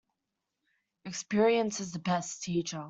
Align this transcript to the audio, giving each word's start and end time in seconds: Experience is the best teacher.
Experience 1.05 1.79
is 1.79 1.91
the 1.91 1.99
best 1.99 2.41
teacher. 2.43 2.79